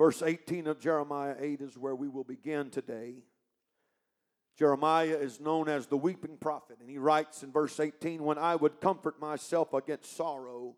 [0.00, 3.16] Verse 18 of Jeremiah 8 is where we will begin today.
[4.58, 8.56] Jeremiah is known as the weeping prophet, and he writes in verse 18 When I
[8.56, 10.74] would comfort myself against sorrow,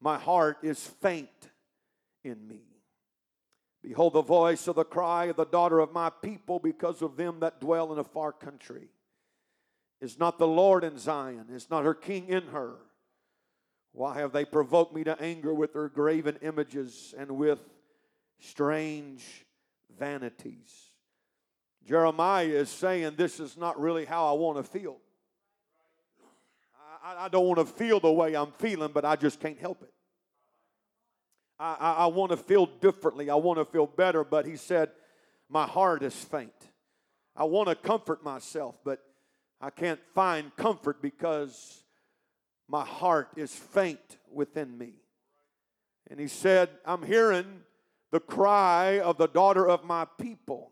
[0.00, 1.50] my heart is faint
[2.22, 2.60] in me.
[3.82, 7.40] Behold, the voice of the cry of the daughter of my people because of them
[7.40, 8.90] that dwell in a far country.
[10.00, 11.46] Is not the Lord in Zion?
[11.50, 12.76] Is not her king in her?
[13.90, 17.58] Why have they provoked me to anger with their graven images and with
[18.40, 19.44] strange
[19.98, 20.72] vanities?
[21.86, 24.96] Jeremiah is saying, This is not really how I want to feel.
[27.04, 29.82] I, I don't want to feel the way I'm feeling, but I just can't help
[29.82, 29.92] it.
[31.58, 33.28] I, I, I want to feel differently.
[33.30, 34.24] I want to feel better.
[34.24, 34.90] But he said,
[35.48, 36.52] My heart is faint.
[37.36, 39.00] I want to comfort myself, but
[39.60, 41.82] I can't find comfort because
[42.68, 44.94] my heart is faint within me.
[46.10, 47.62] And he said, I'm hearing
[48.14, 50.70] the cry of the daughter of my people.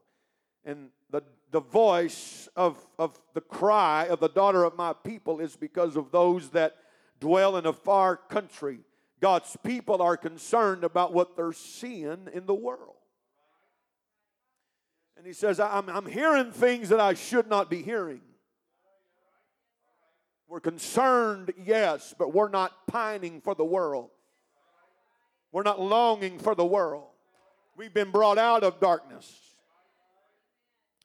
[0.64, 5.56] And the, the voice of, of the cry of the daughter of my people is
[5.56, 6.76] because of those that
[7.18, 8.78] dwell in a far country
[9.20, 12.94] God's people are concerned about what they're seeing in the world.
[15.16, 18.20] And he says, I'm, I'm hearing things that I should not be hearing.
[20.48, 24.10] We're concerned, yes, but we're not pining for the world.
[25.50, 27.11] We're not longing for the world.
[27.76, 29.38] We've been brought out of darkness.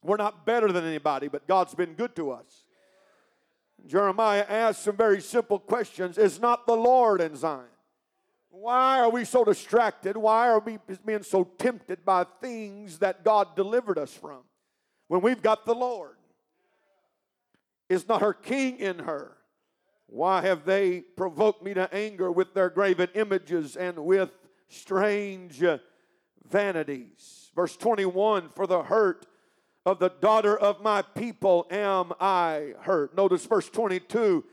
[0.03, 2.65] We're not better than anybody, but God's been good to us.
[3.85, 7.65] Jeremiah asked some very simple questions Is not the Lord in Zion?
[8.49, 10.17] Why are we so distracted?
[10.17, 14.39] Why are we being so tempted by things that God delivered us from
[15.07, 16.15] when we've got the Lord?
[17.89, 19.37] Is not her king in her?
[20.07, 24.31] Why have they provoked me to anger with their graven images and with
[24.69, 25.61] strange
[26.49, 27.51] vanities?
[27.55, 29.25] Verse 21 For the hurt
[29.85, 33.15] of the daughter of my people am I hurt.
[33.15, 34.43] Notice verse 22.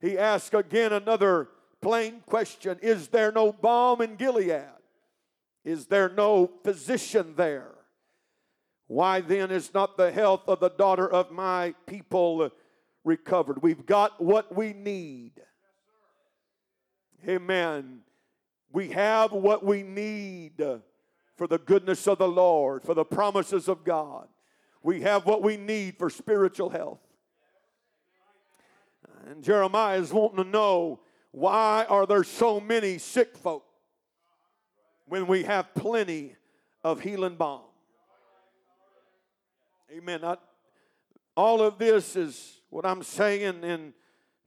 [0.00, 1.48] He asks again another
[1.80, 4.64] plain question Is there no balm in Gilead?
[5.64, 7.72] Is there no physician there?
[8.86, 12.50] Why then is not the health of the daughter of my people
[13.04, 13.62] recovered?
[13.62, 15.32] We've got what we need.
[17.26, 18.00] Amen.
[18.72, 20.62] We have what we need
[21.36, 24.28] for the goodness of the Lord, for the promises of God.
[24.82, 27.00] We have what we need for spiritual health.
[29.28, 31.00] And Jeremiah is wanting to know
[31.30, 33.64] why are there so many sick folk
[35.06, 36.36] when we have plenty
[36.84, 37.62] of healing balm?
[39.90, 40.24] Amen.
[40.24, 40.36] I,
[41.36, 43.92] all of this is what I'm saying and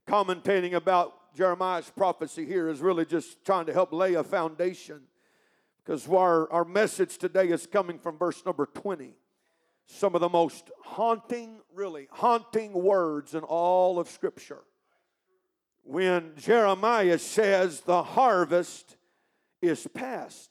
[0.07, 5.01] commentating about Jeremiah's prophecy here is really just trying to help lay a foundation
[5.85, 9.13] because our, our message today is coming from verse number 20.
[9.88, 14.63] Some of the most haunting, really haunting words in all of Scripture
[15.85, 18.97] when Jeremiah says the harvest
[19.62, 20.50] is past,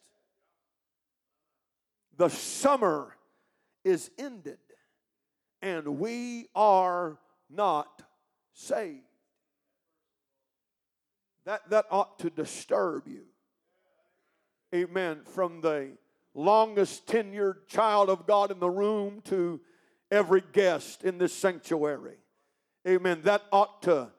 [2.17, 3.17] the summer
[3.85, 4.59] is ended,
[5.61, 7.19] and we are
[7.51, 8.03] not
[8.53, 9.01] saved.
[11.45, 13.25] That, that ought to disturb you.
[14.75, 15.21] Amen.
[15.25, 15.93] From the
[16.35, 19.61] longest tenured child of God in the room to
[20.11, 22.17] every guest in this sanctuary.
[22.85, 23.21] Amen.
[23.23, 24.11] That ought to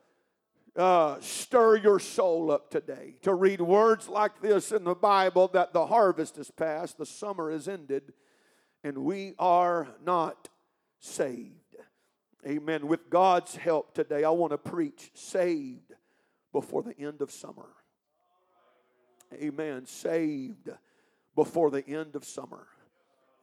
[0.77, 5.73] uh, stir your soul up today to read words like this in the Bible that
[5.73, 8.13] the harvest is past, the summer is ended,
[8.81, 10.47] and we are not
[10.99, 11.75] saved.
[12.47, 12.87] Amen.
[12.87, 15.93] With God's help today, I want to preach saved
[16.53, 17.67] before the end of summer.
[19.41, 19.85] Amen.
[19.85, 20.69] Saved
[21.35, 22.67] before the end of summer.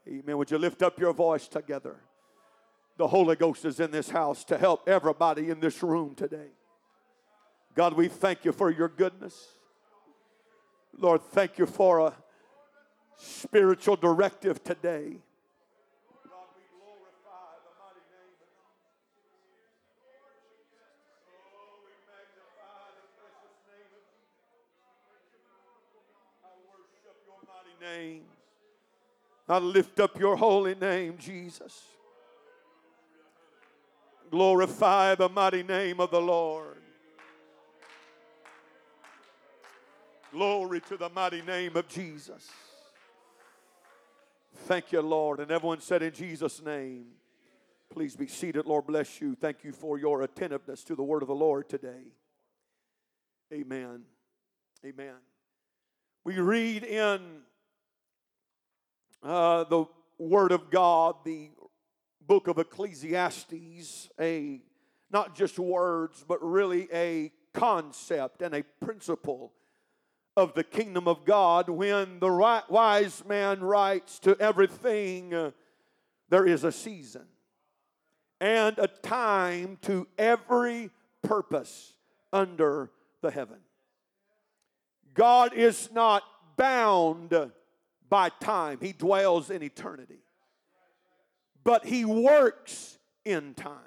[0.08, 0.36] Amen.
[0.38, 1.96] Would you lift up your voice together?
[2.96, 6.50] The Holy Ghost is in this house to help everybody in this room today.
[7.74, 9.56] God, we thank you for your goodness.
[10.98, 12.14] Lord, thank you for a
[13.16, 15.16] spiritual directive today.
[28.02, 28.22] Name.
[29.48, 31.82] I lift up your holy name, Jesus.
[34.30, 36.78] Glorify the mighty name of the Lord.
[40.32, 42.48] Glory to the mighty name of Jesus.
[44.64, 45.40] Thank you, Lord.
[45.40, 47.06] And everyone said, In Jesus' name,
[47.90, 48.64] please be seated.
[48.64, 49.34] Lord bless you.
[49.34, 52.04] Thank you for your attentiveness to the word of the Lord today.
[53.52, 54.02] Amen.
[54.86, 55.16] Amen.
[56.24, 57.42] We read in
[59.22, 59.84] uh, the
[60.18, 61.50] Word of God, the
[62.26, 64.60] book of Ecclesiastes, a
[65.10, 69.52] not just words, but really a concept and a principle
[70.36, 71.68] of the kingdom of God.
[71.68, 75.50] When the wise man writes to everything, uh,
[76.30, 77.26] there is a season
[78.40, 80.90] and a time to every
[81.22, 81.92] purpose
[82.32, 82.90] under
[83.20, 83.58] the heaven.
[85.14, 86.22] God is not
[86.56, 87.52] bound
[88.12, 90.18] by time, He dwells in eternity.
[91.64, 93.78] But He works in time.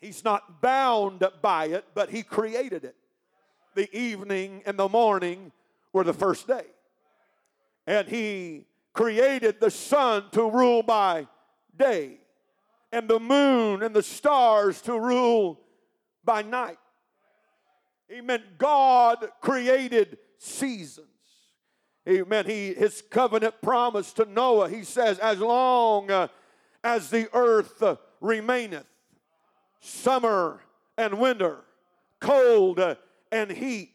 [0.00, 2.94] He's not bound by it, but He created it.
[3.74, 5.50] The evening and the morning
[5.92, 6.66] were the first day.
[7.88, 11.26] And He created the sun to rule by
[11.76, 12.18] day,
[12.92, 15.58] and the moon and the stars to rule
[16.24, 16.78] by night.
[18.12, 18.44] Amen.
[18.58, 21.08] God created seasons.
[22.08, 22.44] Amen.
[22.46, 24.68] He his covenant promise to Noah.
[24.68, 26.28] He says, as long uh,
[26.82, 28.86] as the earth uh, remaineth,
[29.80, 30.60] summer
[30.98, 31.60] and winter,
[32.20, 32.96] cold uh,
[33.32, 33.90] and heat,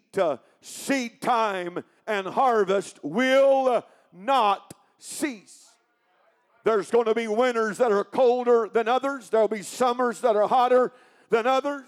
[0.62, 5.68] seed time and harvest will not cease.
[6.64, 9.30] There's going to be winters that are colder than others.
[9.30, 10.92] There'll be summers that are hotter
[11.30, 11.86] than others.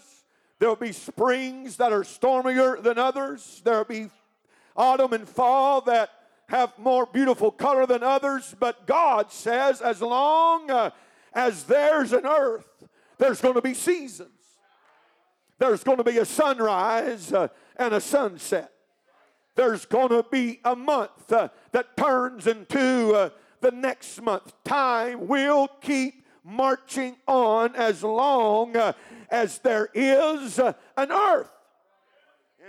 [0.59, 3.61] There'll be springs that are stormier than others.
[3.65, 4.09] There'll be
[4.81, 6.09] autumn and fall that
[6.47, 8.55] have more beautiful color than others.
[8.59, 10.89] But God says, as long uh,
[11.33, 12.65] as there's an earth,
[13.19, 14.29] there's going to be seasons.
[15.59, 18.71] There's going to be a sunrise uh, and a sunset.
[19.55, 23.31] There's going to be a month uh, that turns into
[23.61, 24.51] the next month.
[24.63, 28.75] Time will keep marching on as long
[29.29, 31.51] as there is an earth.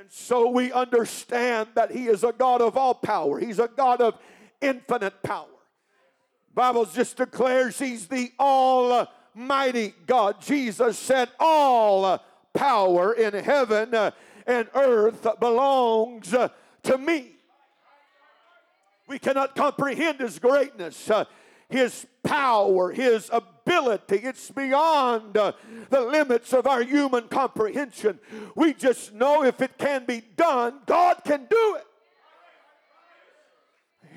[0.02, 3.38] And so we understand that He is a God of all power.
[3.38, 4.19] He's a God of
[4.60, 5.46] infinite power.
[6.52, 10.40] Bible just declares He's the Almighty God.
[10.40, 12.20] Jesus said, All
[12.52, 13.94] power in heaven
[14.44, 17.37] and earth belongs to me.
[19.06, 21.08] We cannot comprehend His greatness.
[21.69, 23.51] His power, His ability.
[23.66, 25.52] It's beyond uh,
[25.90, 28.18] the limits of our human comprehension.
[28.54, 31.86] We just know if it can be done, God can do it.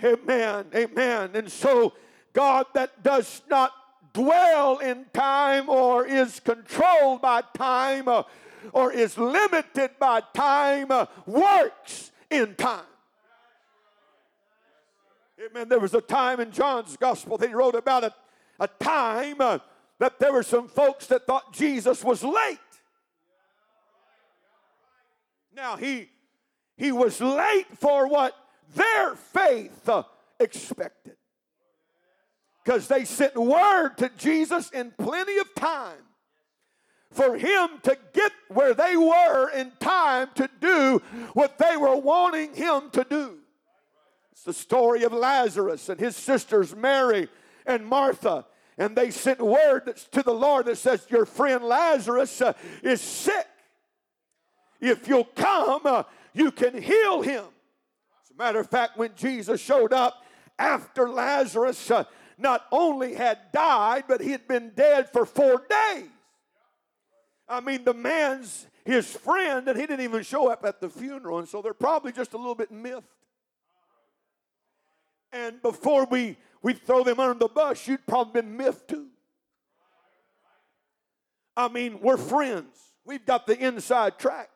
[0.03, 0.65] Amen.
[0.75, 1.31] Amen.
[1.33, 1.93] And so,
[2.33, 3.71] God that does not
[4.13, 8.23] dwell in time or is controlled by time uh,
[8.73, 12.85] or is limited by time uh, works in time.
[15.49, 15.69] Amen.
[15.69, 18.13] There was a time in John's gospel that he wrote about a,
[18.59, 19.59] a time uh,
[19.99, 22.59] that there were some folks that thought Jesus was late.
[25.55, 26.09] Now he
[26.77, 28.35] he was late for what
[28.73, 30.03] their faith uh,
[30.39, 31.15] expected.
[32.63, 36.01] Because they sent word to Jesus in plenty of time
[37.11, 41.01] for him to get where they were in time to do
[41.33, 43.37] what they were wanting him to do.
[44.31, 47.29] It's the story of Lazarus and his sisters Mary
[47.65, 48.45] and Martha.
[48.77, 52.53] And they sent word to the Lord that says, Your friend Lazarus uh,
[52.83, 53.47] is sick.
[54.81, 56.03] If you'll come, uh,
[56.33, 57.43] you can heal him.
[58.23, 60.23] As a matter of fact, when Jesus showed up
[60.59, 62.03] after Lazarus uh,
[62.37, 66.09] not only had died, but he had been dead for four days.
[67.47, 71.39] I mean, the man's his friend, and he didn't even show up at the funeral,
[71.39, 73.07] and so they're probably just a little bit miffed.
[75.35, 79.07] And before we, we throw them under the bus, you'd probably been miffed too.
[81.57, 82.73] I mean, we're friends.
[83.03, 84.49] We've got the inside track.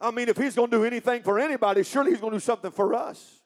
[0.00, 2.44] I mean, if he's going to do anything for anybody, surely he's going to do
[2.44, 3.40] something for us.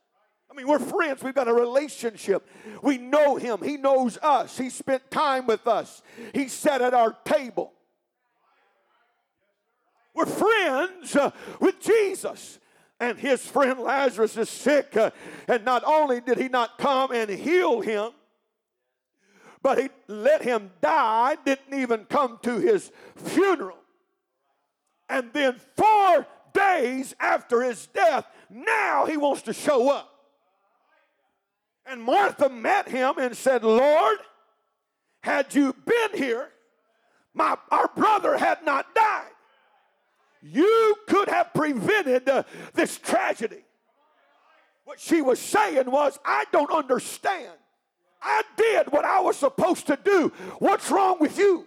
[0.50, 1.22] I mean, we're friends.
[1.22, 2.48] We've got a relationship.
[2.80, 3.60] We know him.
[3.62, 4.56] He knows us.
[4.56, 6.02] He spent time with us.
[6.32, 7.72] He sat at our table.
[10.14, 11.30] We're friends uh,
[11.60, 12.58] with Jesus
[13.04, 14.96] and his friend Lazarus is sick.
[14.96, 15.10] Uh,
[15.46, 18.12] and not only did he not come and heal him,
[19.62, 23.78] but he let him die, didn't even come to his funeral.
[25.08, 30.10] And then four days after his death, now he wants to show up.
[31.86, 34.18] And Martha met him and said, Lord,
[35.22, 36.48] had you been here,
[37.34, 39.33] my, our brother had not died.
[40.46, 42.42] You could have prevented uh,
[42.74, 43.64] this tragedy.
[44.84, 47.52] What she was saying was, I don't understand.
[48.22, 50.28] I did what I was supposed to do.
[50.58, 51.66] What's wrong with you?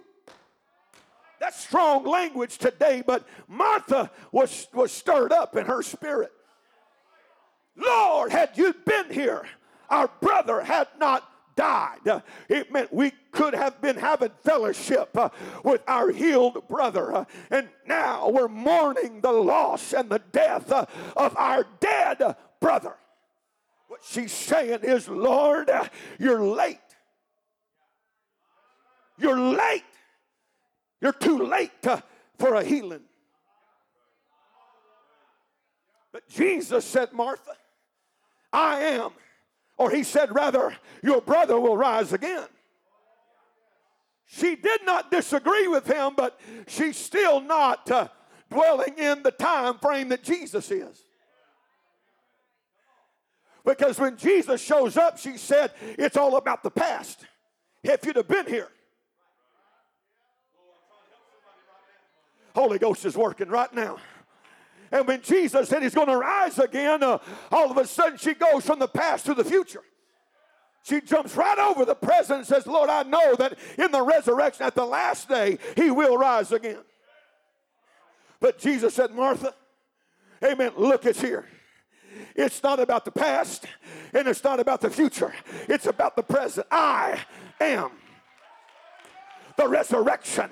[1.40, 6.30] That's strong language today, but Martha was, was stirred up in her spirit.
[7.76, 9.44] Lord, had you been here,
[9.90, 12.22] our brother had not died.
[12.48, 15.30] It meant we could have been having fellowship uh,
[15.64, 17.12] with our healed brother.
[17.12, 20.86] Uh, and now we're mourning the loss and the death uh,
[21.16, 22.94] of our dead brother.
[23.88, 25.68] What she's saying is, Lord,
[26.20, 26.78] you're late.
[29.18, 29.82] You're late.
[31.00, 31.84] You're too late
[32.38, 33.02] for a healing.
[36.12, 37.56] But Jesus said, Martha,
[38.52, 39.10] I am
[39.78, 42.46] or he said, rather, your brother will rise again.
[44.26, 48.08] She did not disagree with him, but she's still not uh,
[48.50, 51.04] dwelling in the time frame that Jesus is.
[53.64, 57.24] Because when Jesus shows up, she said, it's all about the past.
[57.82, 58.68] If you'd have been here,
[62.54, 63.98] Holy Ghost is working right now.
[64.90, 67.18] And when Jesus said he's going to rise again, uh,
[67.50, 69.82] all of a sudden she goes from the past to the future.
[70.82, 74.64] She jumps right over the present and says, Lord, I know that in the resurrection
[74.64, 76.78] at the last day, he will rise again.
[78.40, 79.54] But Jesus said, Martha,
[80.42, 81.44] amen, look, it's here.
[82.34, 83.66] It's not about the past
[84.14, 85.34] and it's not about the future,
[85.68, 86.66] it's about the present.
[86.70, 87.20] I
[87.60, 87.90] am
[89.56, 90.48] the resurrection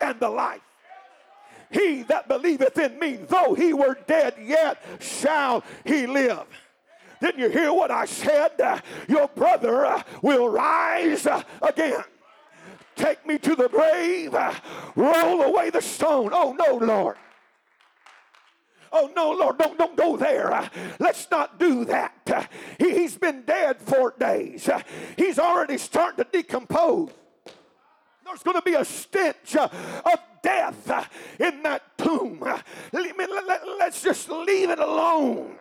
[0.00, 0.60] and the life.
[1.72, 6.44] He that believeth in me, though he were dead, yet shall he live.
[7.20, 8.60] Didn't you hear what I said?
[8.60, 12.02] Uh, your brother uh, will rise uh, again.
[12.96, 14.34] Take me to the grave,
[14.96, 16.30] roll away the stone.
[16.32, 17.16] Oh, no, Lord.
[18.92, 20.68] Oh, no, Lord, don't, don't go there.
[20.98, 22.50] Let's not do that.
[22.78, 24.68] He, has been dead four days.
[25.16, 27.10] He's already starting to decompose.
[28.24, 29.68] There's going to be a stench uh,
[30.04, 31.04] of death uh,
[31.38, 32.42] in that tomb.
[32.92, 35.56] Let's just leave it alone.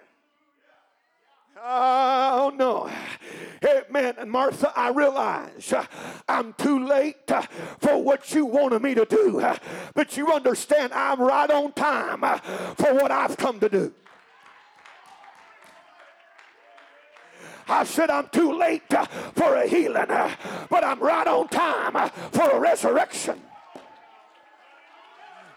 [1.63, 2.89] Oh no.
[3.63, 4.15] Amen.
[4.17, 5.85] And Martha, I realize uh,
[6.27, 7.29] I'm too late
[7.79, 9.45] for what you wanted me to do.
[9.93, 12.21] But you understand I'm right on time
[12.75, 13.93] for what I've come to do.
[17.67, 18.83] I said, I'm too late
[19.35, 20.07] for a healing,
[20.69, 23.41] but I'm right on time for a resurrection.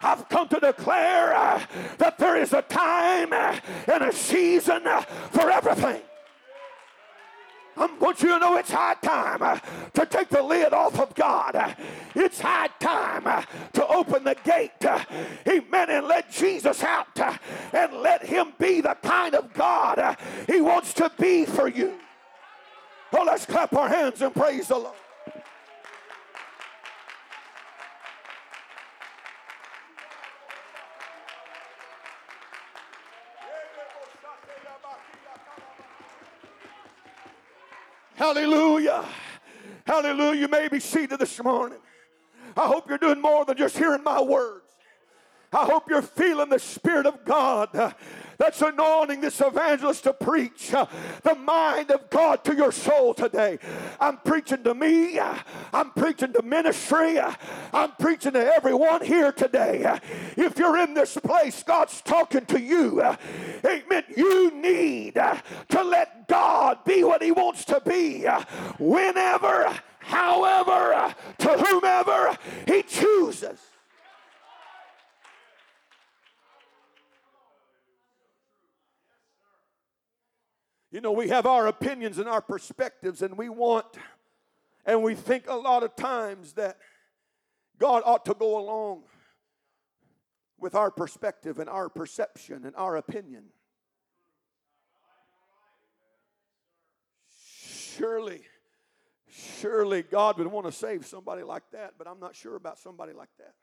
[0.04, 1.64] I've come to declare uh,
[1.96, 3.58] that there is a time uh,
[3.90, 6.02] and a season uh, for everything.
[7.76, 9.58] I want you to know it's high time uh,
[9.94, 11.56] to take the lid off of God.
[11.56, 11.74] Uh,
[12.14, 14.70] it's high time uh, to open the gate,
[15.48, 17.18] amen, and let Jesus out
[17.72, 20.16] and let Him be the kind of God
[20.46, 21.94] He wants to be for you.
[23.12, 24.96] Well, let's clap our hands and praise the Lord.
[38.24, 39.04] Hallelujah.
[39.86, 40.40] Hallelujah.
[40.40, 41.76] You may be seated this morning.
[42.56, 44.64] I hope you're doing more than just hearing my words.
[45.52, 47.68] I hope you're feeling the Spirit of God
[48.38, 50.86] that's anointing this evangelist to preach uh,
[51.22, 53.58] the mind of God to your soul today.
[54.00, 55.38] I'm preaching to me, uh,
[55.72, 57.34] I'm preaching to ministry, uh,
[57.72, 59.84] I'm preaching to everyone here today.
[59.84, 59.98] Uh,
[60.36, 63.02] if you're in this place, God's talking to you.
[63.02, 64.04] Amen.
[64.16, 68.24] You need to let God be what He wants to be
[68.78, 72.36] whenever, however, to whomever
[72.66, 73.58] He chooses.
[80.94, 83.84] You know, we have our opinions and our perspectives, and we want,
[84.86, 86.78] and we think a lot of times that
[87.78, 89.02] God ought to go along
[90.56, 93.46] with our perspective and our perception and our opinion.
[97.96, 98.42] Surely,
[99.28, 103.14] surely God would want to save somebody like that, but I'm not sure about somebody
[103.14, 103.54] like that.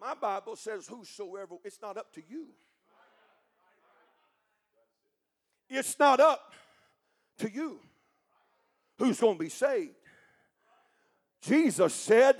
[0.00, 2.48] My Bible says, Whosoever, it's not up to you.
[5.74, 6.52] It's not up
[7.38, 7.80] to you
[8.98, 9.94] who's going to be saved.
[11.42, 12.36] Jesus said,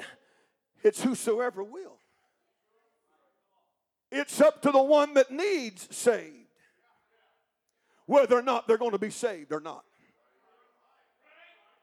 [0.83, 1.99] It's whosoever will.
[4.11, 6.45] It's up to the one that needs saved
[8.07, 9.85] whether or not they're going to be saved or not.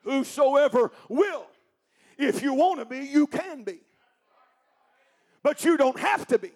[0.03, 1.47] Whosoever will.
[2.17, 3.79] If you want to be, you can be.
[5.43, 6.51] But you don't have to be.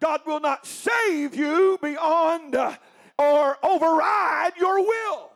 [0.00, 2.76] God will not save you beyond uh,
[3.22, 5.30] or override your will.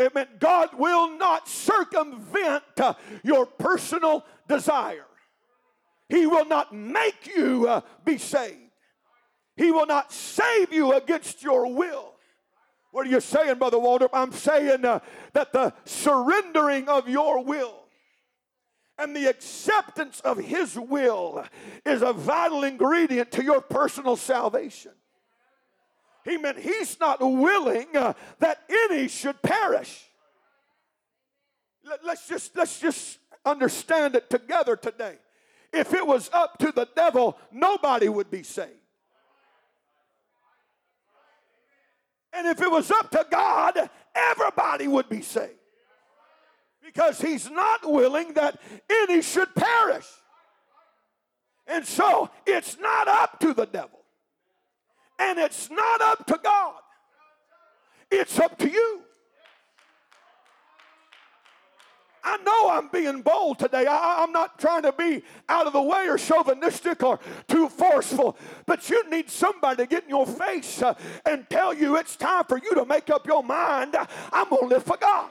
[0.00, 0.28] Amen.
[0.38, 2.94] God will not circumvent uh,
[3.24, 5.04] your personal desire.
[6.08, 8.56] He will not make you uh, be saved.
[9.56, 12.14] He will not save you against your will.
[12.92, 14.08] What are you saying, Brother Walter?
[14.12, 15.00] I'm saying uh,
[15.32, 17.74] that the surrendering of your will
[18.98, 21.44] and the acceptance of His will
[21.84, 24.92] is a vital ingredient to your personal salvation.
[26.36, 30.04] Meant He's not willing uh, that any should perish.
[31.84, 35.16] Let, let's just let's just understand it together today.
[35.72, 38.72] If it was up to the devil, nobody would be saved.
[42.32, 45.52] And if it was up to God, everybody would be saved.
[46.84, 48.58] Because he's not willing that
[48.88, 50.06] any should perish.
[51.66, 53.97] And so it's not up to the devil.
[55.18, 56.74] And it's not up to God.
[58.10, 59.02] It's up to you.
[62.24, 63.86] I know I'm being bold today.
[63.86, 68.36] I, am not trying to be out of the way or chauvinistic or too forceful,
[68.66, 70.94] but you need somebody to get in your face uh,
[71.24, 73.96] and tell you it's time for you to make up your mind.
[74.32, 75.30] I'm going to live for God.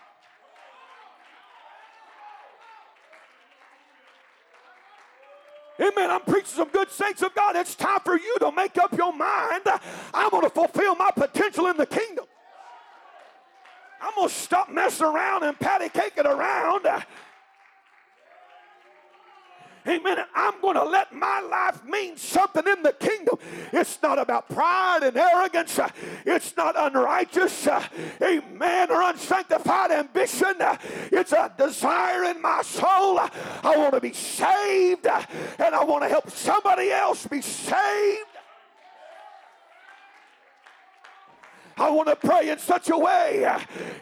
[5.79, 6.09] Amen.
[6.09, 7.55] I'm preaching some good saints of God.
[7.55, 9.63] It's time for you to make up your mind.
[10.13, 12.25] I'm going to fulfill my potential in the kingdom.
[14.01, 16.85] I'm going to stop messing around and patty caking around.
[19.87, 20.17] Amen.
[20.35, 23.37] I'm going to let my life mean something in the kingdom.
[23.71, 25.79] It's not about pride and arrogance.
[26.25, 27.67] It's not unrighteous.
[28.21, 28.91] Amen.
[28.91, 30.55] Or unsanctified ambition.
[31.11, 33.19] It's a desire in my soul.
[33.19, 38.36] I want to be saved and I want to help somebody else be saved.
[41.77, 43.45] I want to pray in such a way,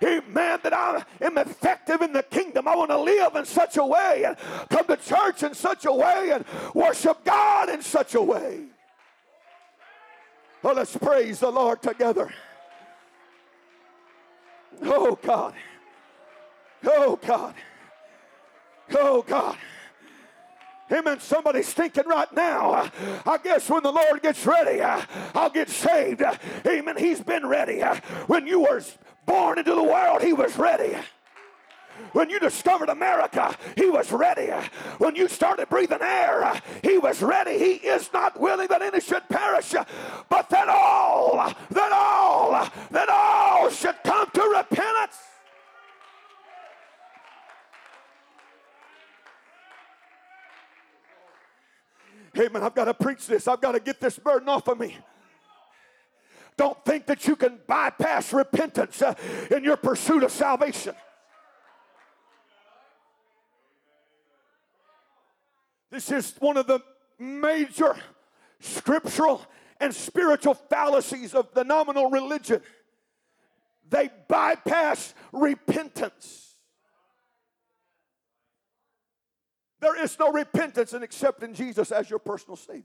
[0.01, 2.67] amen, that I am effective in the kingdom.
[2.67, 4.37] I want to live in such a way and
[4.69, 8.63] come to church in such a way and worship God in such a way.
[10.63, 12.33] Well, let's praise the Lord together.
[14.81, 15.53] Oh, God.
[16.85, 17.55] Oh, God.
[18.97, 19.57] Oh, God.
[20.91, 21.19] Amen.
[21.19, 22.91] Somebody's thinking right now,
[23.25, 26.21] I guess when the Lord gets ready, I'll get saved.
[26.65, 26.95] Amen.
[26.97, 27.81] He's been ready.
[28.27, 28.83] When you were
[29.25, 30.95] born into the world, He was ready.
[32.11, 34.51] When you discovered America, He was ready.
[34.99, 37.57] When you started breathing air, He was ready.
[37.57, 39.73] He is not willing that any should perish,
[40.29, 45.17] but that all, that all, that all should come to repentance.
[52.37, 52.63] Amen.
[52.63, 53.47] I've got to preach this.
[53.47, 54.97] I've got to get this burden off of me.
[56.57, 59.13] Don't think that you can bypass repentance uh,
[59.51, 60.95] in your pursuit of salvation.
[65.91, 66.79] This is one of the
[67.19, 67.95] major
[68.59, 69.41] scriptural
[69.79, 72.61] and spiritual fallacies of the nominal religion.
[73.89, 76.44] They bypass repentance.
[79.85, 82.83] There is no repentance in accepting Jesus as your personal Savior.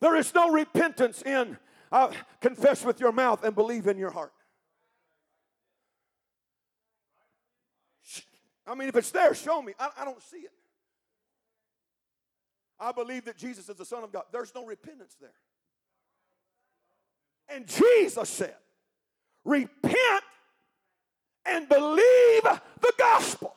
[0.00, 1.56] There is no repentance in
[1.90, 4.34] uh, confess with your mouth and believe in your heart.
[8.66, 9.72] I mean, if it's there, show me.
[9.80, 10.52] I, I don't see it.
[12.78, 14.24] I believe that Jesus is the Son of God.
[14.30, 15.30] There's no repentance there.
[17.48, 18.56] And Jesus said,
[19.42, 20.22] Repent
[21.46, 23.54] and believe the gospel.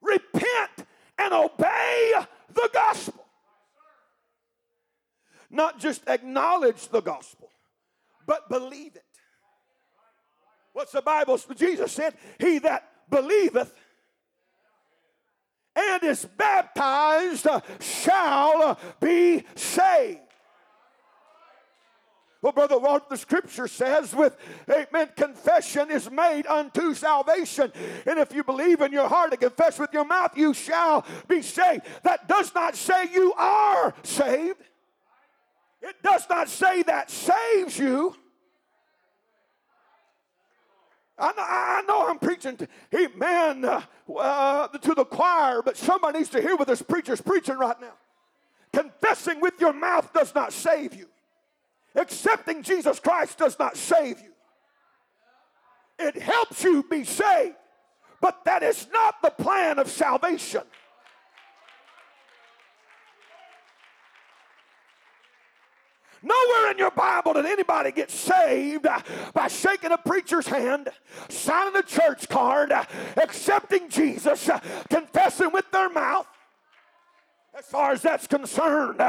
[0.00, 0.86] Repent
[1.18, 2.12] and obey
[2.52, 3.24] the gospel.
[5.50, 7.50] Not just acknowledge the gospel,
[8.26, 9.04] but believe it.
[10.72, 11.38] What's the Bible?
[11.56, 13.72] Jesus said, He that believeth
[15.76, 17.46] and is baptized
[17.80, 20.20] shall be saved.
[22.44, 24.36] Well, Brother what the scripture says with,
[24.68, 27.72] amen, confession is made unto salvation.
[28.04, 31.40] And if you believe in your heart and confess with your mouth, you shall be
[31.40, 31.86] saved.
[32.02, 34.60] That does not say you are saved.
[35.80, 38.14] It does not say that saves you.
[41.18, 43.80] I know, I know I'm preaching to, amen, uh,
[44.14, 47.94] uh, to the choir, but somebody needs to hear what this preacher's preaching right now.
[48.70, 51.06] Confessing with your mouth does not save you.
[51.94, 54.32] Accepting Jesus Christ does not save you,
[55.98, 57.56] it helps you be saved,
[58.20, 60.62] but that is not the plan of salvation.
[66.24, 68.98] Nowhere in your Bible did anybody get saved uh,
[69.34, 70.88] by shaking a preacher's hand,
[71.28, 72.84] signing a church card, uh,
[73.18, 76.26] accepting Jesus, uh, confessing with their mouth.
[77.56, 79.00] As far as that's concerned.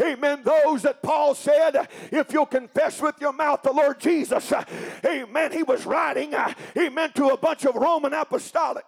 [0.00, 0.42] Amen.
[0.42, 4.52] Those that Paul said, if you'll confess with your mouth the Lord Jesus,
[5.04, 6.34] amen, he was writing,
[6.76, 8.82] amen, to a bunch of Roman apostolics.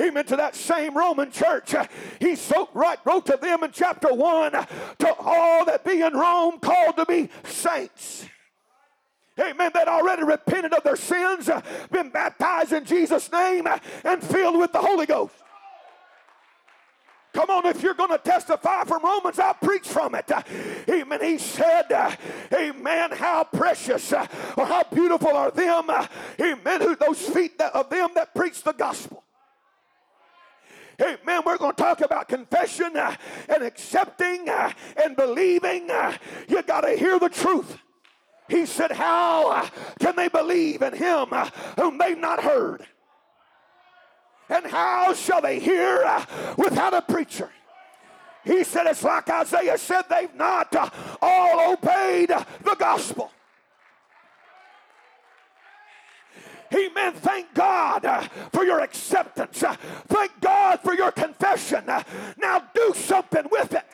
[0.00, 0.24] Amen.
[0.24, 1.74] To that same Roman church.
[2.18, 6.58] He so, right, wrote to them in chapter 1 to all that be in Rome
[6.60, 8.26] called to be saints.
[9.38, 9.70] Amen.
[9.74, 11.50] That already repented of their sins,
[11.90, 13.66] been baptized in Jesus' name,
[14.02, 15.34] and filled with the Holy Ghost.
[17.32, 20.30] Come on, if you're going to testify from Romans, I'll preach from it.
[20.88, 21.20] Amen.
[21.22, 21.90] He said,
[22.52, 25.90] Amen, how precious or how beautiful are them,
[26.40, 29.24] Amen, who those feet of them that preach the gospel.
[31.00, 31.42] Amen.
[31.44, 34.48] We're going to talk about confession and accepting
[35.02, 35.88] and believing.
[36.48, 37.78] You got to hear the truth.
[38.48, 39.68] He said, How
[39.98, 41.28] can they believe in him
[41.78, 42.86] whom they've not heard?
[44.48, 46.24] And how shall they hear uh,
[46.56, 47.50] without a preacher?
[48.44, 53.30] He said, It's like Isaiah said, they've not uh, all obeyed the gospel.
[56.74, 57.12] Amen.
[57.12, 59.62] Thank God uh, for your acceptance.
[59.62, 59.76] Uh,
[60.08, 61.84] thank God for your confession.
[61.86, 62.02] Uh,
[62.38, 63.84] now do something with it.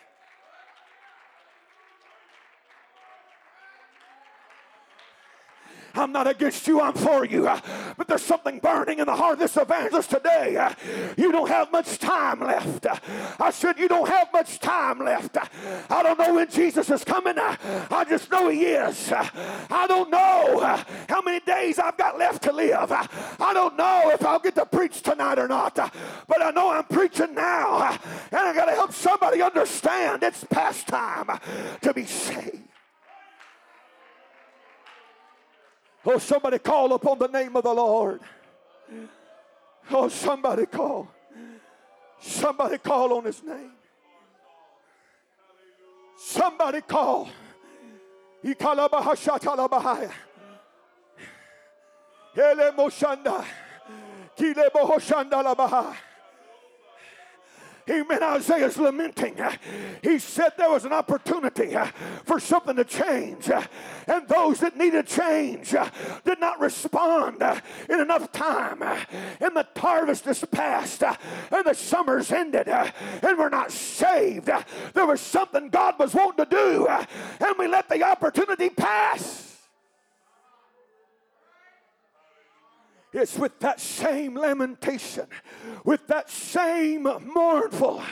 [5.99, 7.51] I'm not against you, I'm for you.
[7.97, 10.73] But there's something burning in the heart of this evangelist today.
[11.17, 12.87] You don't have much time left.
[13.41, 15.37] I said, You don't have much time left.
[15.91, 17.35] I don't know when Jesus is coming.
[17.39, 19.13] I just know He is.
[19.13, 22.93] I don't know how many days I've got left to live.
[22.93, 25.75] I don't know if I'll get to preach tonight or not.
[25.75, 27.99] But I know I'm preaching now.
[28.31, 31.29] And I got to help somebody understand it's past time
[31.81, 32.68] to be saved.
[36.11, 38.23] Oh, somebody call upon the name of the Lord.
[39.91, 41.07] Oh, somebody call.
[42.19, 43.73] Somebody call on his name.
[46.17, 47.29] Somebody call.
[48.43, 48.55] Ele
[52.73, 53.45] moshanda.
[54.35, 55.95] Kile bohoshanda la.
[57.91, 58.23] Amen.
[58.23, 59.37] Isaiah's lamenting.
[60.03, 61.77] He said there was an opportunity
[62.25, 63.51] for something to change.
[64.07, 65.75] And those that needed change
[66.25, 67.43] did not respond
[67.89, 68.83] in enough time.
[68.83, 71.03] And the harvest is past.
[71.03, 72.69] And the summer's ended.
[72.69, 74.51] And we're not saved.
[74.95, 76.87] There was something God was wanting to do.
[76.87, 79.48] And we let the opportunity pass.
[83.13, 85.27] It's with that same lamentation,
[85.85, 88.03] with that same mournful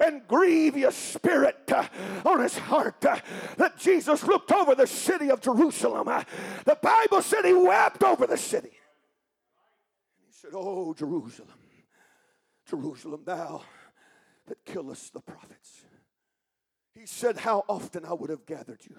[0.00, 1.86] and grievous spirit uh,
[2.24, 3.18] on his heart uh,
[3.58, 6.08] that Jesus looked over the city of Jerusalem.
[6.08, 6.24] Uh,
[6.64, 8.72] the Bible said he wept over the city.
[10.26, 11.48] He said, Oh, Jerusalem,
[12.68, 13.62] Jerusalem, thou
[14.46, 15.82] that killest the prophets.
[16.94, 18.96] He said, How often I would have gathered you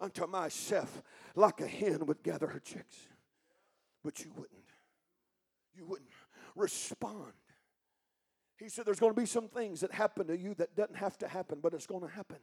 [0.00, 1.02] unto myself
[1.36, 2.96] like a hen would gather her chicks
[4.06, 4.70] but you wouldn't.
[5.74, 6.08] You wouldn't
[6.54, 7.32] respond.
[8.56, 11.18] He said there's going to be some things that happen to you that doesn't have
[11.18, 12.38] to happen, but it's going to happen.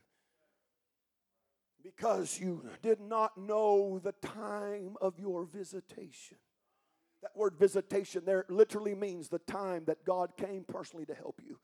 [1.81, 6.37] Because you did not know the time of your visitation.
[7.21, 11.59] That word visitation there literally means the time that God came personally to help you.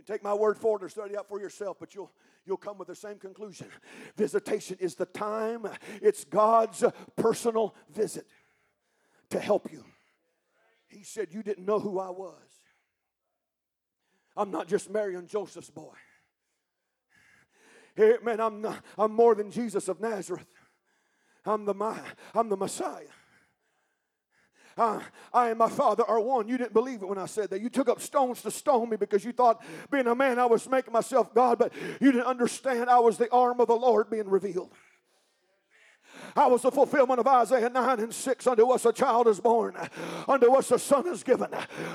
[0.00, 2.10] Can take my word for it or study out for yourself, but you'll
[2.46, 3.66] you'll come with the same conclusion.
[4.16, 5.66] Visitation is the time,
[6.00, 6.82] it's God's
[7.16, 8.26] personal visit
[9.28, 9.84] to help you.
[10.88, 12.40] He said, You didn't know who I was.
[14.34, 15.92] I'm not just Mary and Joseph's boy.
[18.22, 20.46] Man, I'm, not, I'm more than Jesus of Nazareth.
[21.44, 21.74] I'm the,
[22.34, 23.04] I'm the Messiah.
[24.76, 25.02] I,
[25.32, 26.48] I and my Father are one.
[26.48, 27.60] You didn't believe it when I said that.
[27.60, 30.68] You took up stones to stone me because you thought, being a man, I was
[30.68, 34.28] making myself God, but you didn't understand I was the arm of the Lord being
[34.28, 34.70] revealed.
[36.36, 38.46] I was the fulfillment of Isaiah 9 and 6.
[38.46, 39.76] Unto us a child is born,
[40.28, 41.48] unto us a son is given.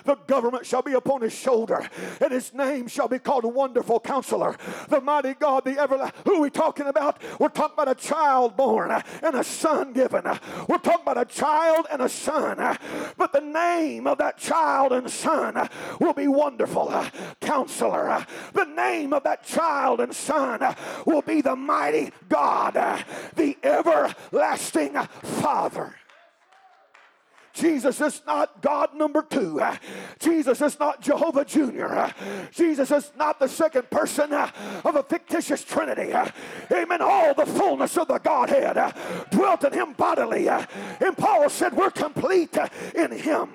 [0.04, 1.88] The government shall be upon his shoulder,
[2.22, 4.56] and his name shall be called Wonderful Counselor,
[4.90, 6.22] the Mighty God, the Everlasting.
[6.26, 7.22] Who are we talking about?
[7.40, 8.92] We're talking about a child born
[9.24, 10.24] and a son given.
[10.68, 12.78] We're talking about a child and a son.
[13.18, 15.70] But the name of that child and son
[16.00, 17.06] will be Wonderful
[17.42, 18.26] Counselor.
[18.54, 22.74] The name of that child and son will be the Mighty God,
[23.36, 25.96] the Ever everlasting Father.
[27.54, 29.62] Jesus is not God number two.
[30.20, 32.08] Jesus is not Jehovah Jr.
[32.52, 36.14] Jesus is not the second person of a fictitious Trinity.
[36.70, 37.02] Amen.
[37.02, 38.94] All the fullness of the Godhead
[39.32, 40.50] dwelt in him bodily.
[40.50, 42.58] And Paul said, We're complete
[42.94, 43.50] in him.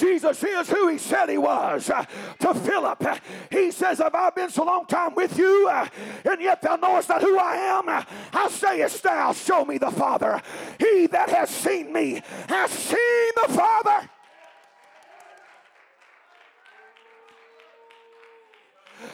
[0.00, 2.04] Jesus is who he said he was uh,
[2.38, 3.20] to Philip.
[3.50, 5.86] He says, Have I been so long time with you, uh,
[6.24, 7.86] and yet thou knowest not who I am?
[8.32, 10.40] How sayest thou, Show me the Father?
[10.78, 14.08] He that has seen me has seen the Father.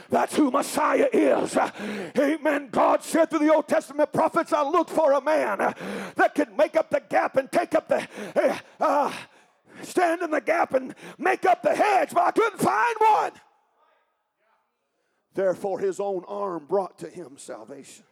[0.09, 1.57] That's who Messiah is.
[2.17, 2.69] Amen.
[2.71, 6.77] God said through the Old Testament prophets, I look for a man that can make
[6.77, 8.07] up the gap and take up the,
[8.81, 9.13] uh,
[9.83, 13.33] stand in the gap and make up the hedge, but I couldn't find one.
[15.35, 18.05] Therefore, his own arm brought to him salvation.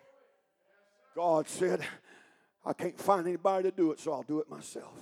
[1.16, 1.80] God said,
[2.64, 4.98] I can't find anybody to do it, so I'll do it myself.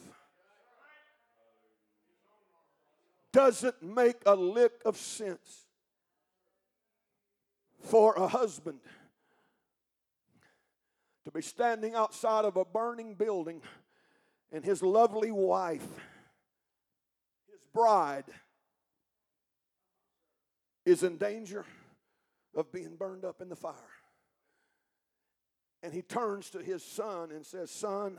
[3.33, 5.67] Doesn't make a lick of sense
[7.81, 8.81] for a husband
[11.25, 13.63] to be standing outside of a burning building
[14.53, 15.87] and his lovely wife,
[17.73, 18.25] bride,
[20.85, 21.65] is in danger
[22.55, 23.75] of being burned up in the fire.
[25.83, 28.19] And he turns to his son and says, Son,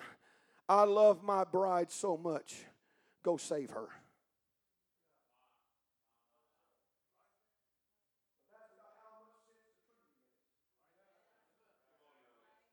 [0.67, 2.55] I love my bride so much.
[3.23, 3.87] Go save her.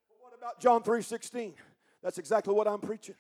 [0.09, 1.53] But what about John 3:16?
[2.03, 3.17] That's exactly what I'm preaching.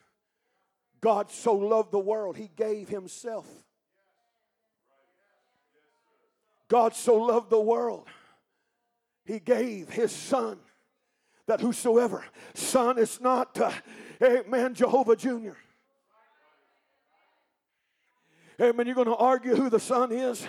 [1.01, 3.47] God so loved the world, he gave himself.
[6.69, 8.07] God so loved the world,
[9.25, 10.59] he gave his son.
[11.47, 13.73] That whosoever, son is not, uh,
[14.23, 15.55] amen, Jehovah Jr.
[18.61, 18.87] Amen.
[18.87, 20.47] You're going to argue who the son is.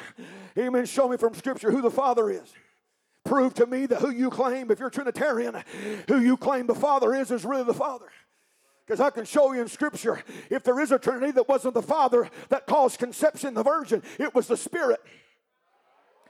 [0.57, 0.85] Amen.
[0.85, 2.53] Show me from Scripture who the father is.
[3.23, 5.55] Prove to me that who you claim, if you're Trinitarian,
[6.07, 8.07] who you claim the Father is, is really the Father.
[8.85, 11.81] Because I can show you in Scripture, if there is a Trinity that wasn't the
[11.81, 14.99] Father that caused conception, the Virgin, it was the Spirit.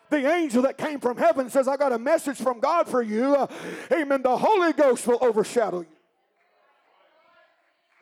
[0.09, 3.33] The angel that came from heaven says, I got a message from God for you.
[3.35, 3.47] Uh,
[3.91, 4.21] amen.
[4.21, 5.87] The Holy Ghost will overshadow you.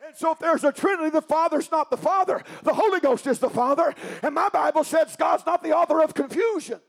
[0.04, 3.38] And so, if there's a Trinity, the Father's not the Father, the Holy Ghost is
[3.38, 3.94] the Father.
[4.24, 6.80] And my Bible says God's not the author of confusion.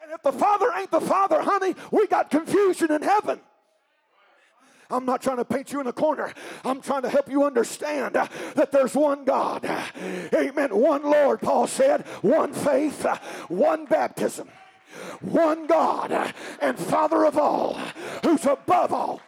[0.00, 3.40] And if the Father ain't the Father, honey, we got confusion in heaven.
[4.90, 6.32] I'm not trying to paint you in a corner.
[6.64, 9.64] I'm trying to help you understand that there's one God.
[10.34, 10.76] Amen.
[10.76, 13.04] One Lord, Paul said, one faith,
[13.48, 14.48] one baptism,
[15.20, 17.78] one God and Father of all,
[18.24, 19.20] who's above all,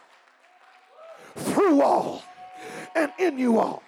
[1.35, 2.23] through all,
[2.95, 3.83] and in you all.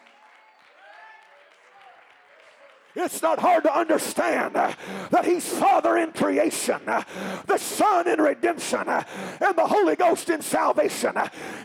[2.93, 9.56] It's not hard to understand that He's Father in creation, the Son in redemption, and
[9.56, 11.13] the Holy Ghost in salvation.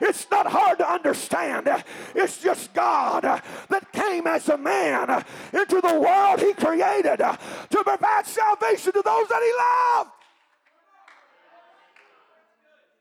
[0.01, 1.69] It's not hard to understand.
[2.15, 8.27] It's just God that came as a man into the world He created to provide
[8.27, 10.11] salvation to those that He loved.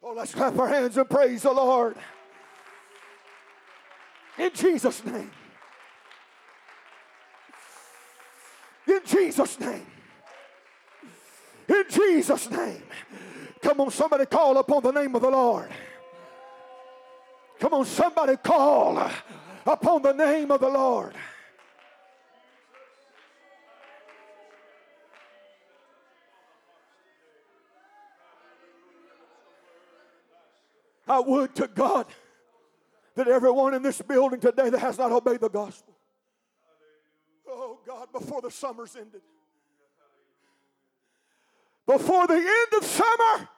[0.02, 1.96] Oh, let's clap our hands and praise the Lord.
[4.38, 5.32] In Jesus' name.
[8.88, 9.86] In Jesus' name.
[11.68, 12.84] In Jesus' name.
[13.62, 15.70] Come on, somebody call upon the name of the Lord.
[17.60, 19.10] Come on, somebody call
[19.66, 21.14] upon the name of the Lord.
[31.08, 32.08] I would to God
[33.16, 35.95] that everyone in this building today that has not obeyed the gospel
[37.86, 39.22] God, before the summer's ended.
[41.86, 43.50] Before the end of summer,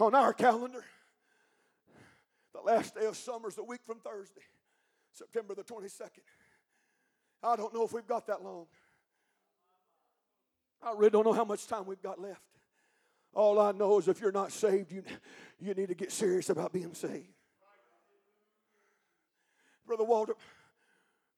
[0.00, 0.84] on our calendar,
[2.54, 4.42] the last day of summer is a week from Thursday,
[5.12, 6.22] September the 22nd.
[7.42, 8.66] I don't know if we've got that long.
[10.82, 12.40] I really don't know how much time we've got left.
[13.34, 15.02] All I know is if you're not saved, you,
[15.60, 17.28] you need to get serious about being saved.
[19.86, 20.34] Brother Walter,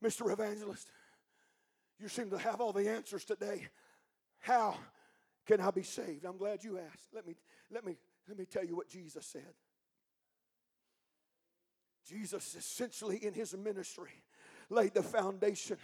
[0.02, 0.32] Mr.
[0.32, 0.90] Evangelist,
[1.98, 3.66] you seem to have all the answers today.
[4.38, 4.76] How
[5.46, 6.24] can I be saved?
[6.24, 7.08] I'm glad you asked.
[7.12, 7.36] Let me,
[7.70, 7.96] let me,
[8.28, 9.54] let me tell you what Jesus said.
[12.06, 14.22] Jesus essentially in his ministry
[14.70, 15.76] laid the foundation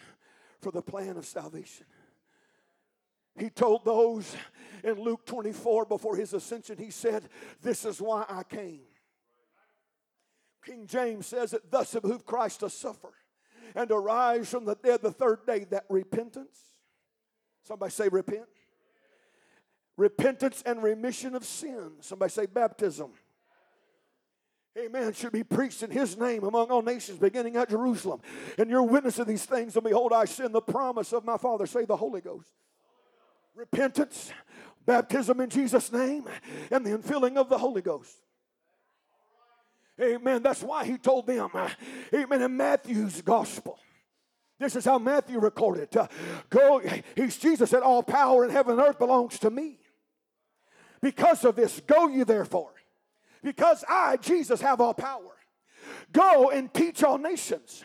[0.61, 1.87] for the plan of salvation.
[3.37, 4.35] He told those
[4.85, 7.29] in Luke 24 before his ascension, he said,
[7.61, 8.83] This is why I came.
[10.65, 13.13] King James says it thus behooved Christ to suffer
[13.75, 15.65] and to rise from the dead the third day.
[15.71, 16.59] That repentance.
[17.63, 18.47] Somebody say repent.
[19.97, 21.93] Repentance and remission of sin.
[22.01, 23.13] Somebody say baptism.
[24.77, 25.13] Amen.
[25.13, 28.21] Should be preached in his name among all nations, beginning at Jerusalem.
[28.59, 31.85] And you're witnessing these things, and behold, I send the promise of my Father, say
[31.85, 32.51] the Holy Ghost.
[33.55, 34.33] Repentance,
[34.85, 36.29] baptism in Jesus' name,
[36.73, 38.17] and the infilling of the Holy Ghost.
[40.01, 40.43] Amen.
[40.43, 41.51] That's why he told them,
[42.13, 43.79] amen, in Matthew's gospel.
[44.59, 45.97] This is how Matthew recorded.
[45.97, 46.07] Uh,
[46.49, 46.81] go,
[47.17, 49.79] he's Jesus said, All power in heaven and earth belongs to me.
[51.01, 52.73] Because of this, go you therefore.
[53.43, 55.37] Because I, Jesus, have all power.
[56.13, 57.85] Go and teach all nations,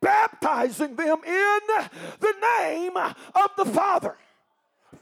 [0.00, 1.60] baptizing them in
[2.20, 4.16] the name of the Father.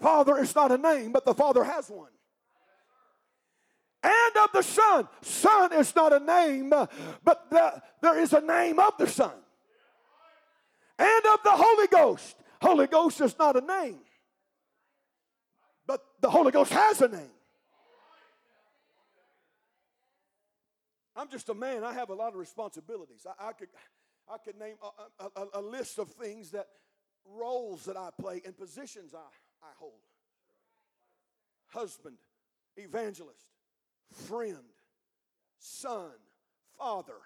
[0.01, 2.11] Father is not a name, but the Father has one.
[4.07, 5.09] And of the Son.
[5.21, 6.87] Son is not a name, uh,
[7.25, 9.33] but the, there is a name of the Son
[10.99, 12.37] and of the Holy Ghost.
[12.62, 13.99] Holy Ghost is not a name,
[15.87, 17.31] but the Holy Ghost has a name.
[21.16, 21.83] I'm just a man.
[21.83, 23.27] I have a lot of responsibilities.
[23.27, 23.69] I, I could,
[24.29, 24.77] I could name
[25.19, 26.66] a, a, a, list of things that
[27.25, 29.95] roles that I play and positions I, I hold
[31.69, 32.16] husband,
[32.77, 33.47] evangelist,
[34.12, 34.57] friend,
[35.59, 36.11] son,
[36.79, 37.19] father,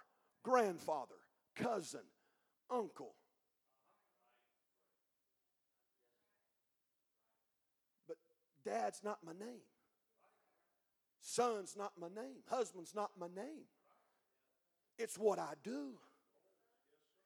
[0.42, 1.14] grandfather,
[1.56, 2.00] cousin,
[2.70, 3.14] uncle,
[8.08, 8.16] But
[8.64, 9.62] Dad's not my name.
[11.20, 12.42] Son's not my name.
[12.48, 13.66] Husband's not my name.
[14.98, 15.94] It's what I do,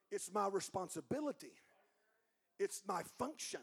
[0.09, 1.51] it's my responsibility,
[2.57, 3.59] it's my function,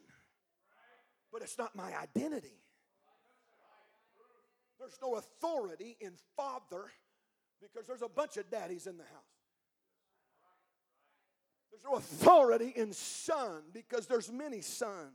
[1.32, 2.61] but it's not my identity.
[4.82, 6.86] There's no authority in father
[7.60, 9.12] because there's a bunch of daddies in the house.
[11.70, 15.14] There's no authority in son because there's many sons.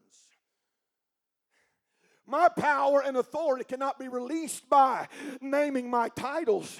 [2.25, 5.09] My power and authority cannot be released by
[5.41, 6.79] naming my titles,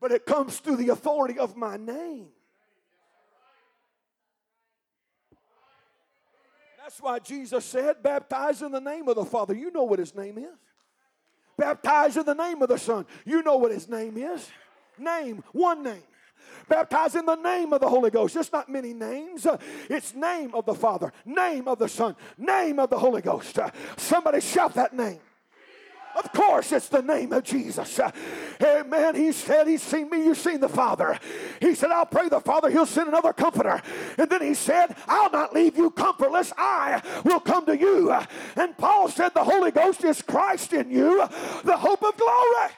[0.00, 2.28] but it comes through the authority of my name.
[6.82, 9.52] That's why Jesus said, Baptize in the name of the Father.
[9.52, 10.71] You know what his name is.
[11.62, 13.06] Baptize in the name of the Son.
[13.24, 14.48] You know what his name is.
[14.98, 16.02] Name, one name.
[16.68, 18.34] Baptized in the name of the Holy Ghost.
[18.34, 19.46] It's not many names.
[19.88, 23.60] It's name of the Father, name of the Son, name of the Holy Ghost.
[23.96, 25.20] Somebody shout that name.
[26.16, 28.00] Of course, it's the name of Jesus.
[28.62, 29.14] Amen.
[29.14, 31.18] He said, He's seen me, you've seen the Father.
[31.60, 33.80] He said, I'll pray the Father, He'll send another comforter.
[34.18, 38.12] And then He said, I'll not leave you comfortless, I will come to you.
[38.56, 41.26] And Paul said, The Holy Ghost is Christ in you,
[41.64, 42.70] the hope of glory.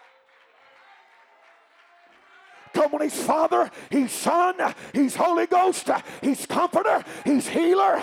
[2.73, 4.57] Come on, He's Father, He's Son,
[4.92, 5.88] He's Holy Ghost,
[6.20, 8.03] He's Comforter, He's Healer,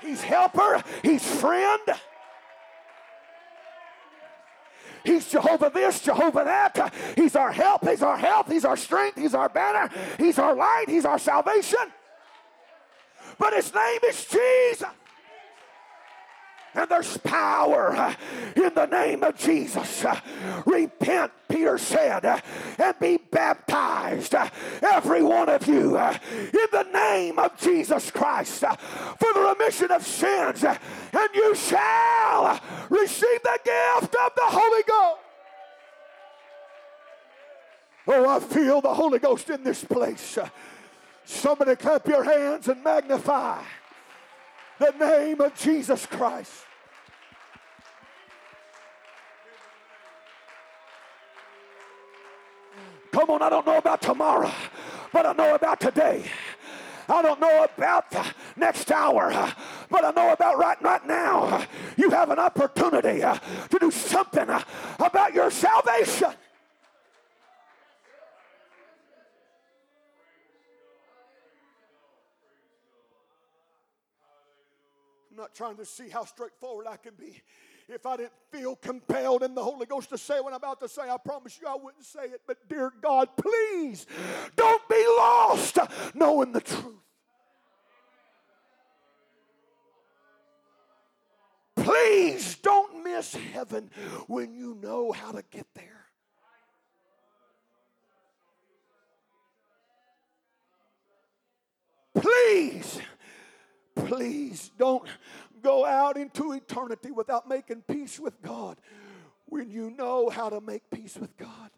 [0.00, 1.82] He's Helper, He's Friend.
[5.04, 6.94] He's Jehovah this, Jehovah that.
[7.16, 10.86] He's our help, He's our health, He's our strength, He's our banner, He's our light,
[10.88, 11.92] He's our salvation.
[13.38, 14.88] But His name is Jesus.
[16.74, 18.16] And there's power
[18.54, 20.04] in the name of Jesus.
[20.66, 22.24] Repent, Peter said,
[22.78, 24.34] and be baptized,
[24.82, 28.64] every one of you, in the name of Jesus Christ
[29.18, 35.20] for the remission of sins, and you shall receive the gift of the Holy Ghost.
[38.06, 40.38] Oh, I feel the Holy Ghost in this place.
[41.24, 43.62] Somebody clap your hands and magnify
[44.78, 46.52] the name of Jesus Christ.
[53.12, 54.52] Come on, I don't know about tomorrow,
[55.12, 56.24] but I know about today.
[57.08, 58.24] I don't know about the
[58.56, 59.32] next hour,
[59.90, 61.64] but I know about right, right now.
[61.96, 64.48] You have an opportunity to do something
[64.98, 66.32] about your salvation.
[75.38, 77.40] Not trying to see how straightforward I can be.
[77.88, 80.88] If I didn't feel compelled in the Holy Ghost to say what I'm about to
[80.88, 82.42] say, I promise you I wouldn't say it.
[82.46, 84.06] But dear God, please
[84.56, 85.78] don't be lost
[86.14, 86.96] knowing the truth.
[91.76, 93.90] Please don't miss heaven
[94.26, 96.04] when you know how to get there.
[102.14, 103.00] Please
[104.06, 105.06] Please don't
[105.62, 108.76] go out into eternity without making peace with God
[109.46, 111.70] when you know how to make peace with God.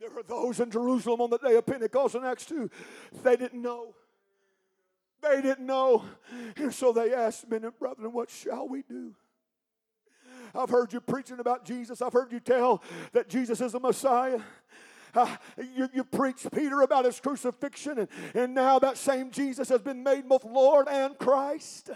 [0.00, 2.70] There were those in Jerusalem on the day of Pentecost in Acts 2.
[3.22, 3.94] They didn't know.
[5.22, 6.04] They didn't know.
[6.56, 9.14] And so they asked men and brethren, What shall we do?
[10.54, 12.02] I've heard you preaching about Jesus.
[12.02, 12.82] I've heard you tell
[13.12, 14.40] that Jesus is the Messiah.
[15.14, 15.36] Uh,
[15.76, 20.02] you, you preach Peter about his crucifixion, and, and now that same Jesus has been
[20.02, 21.90] made both Lord and Christ,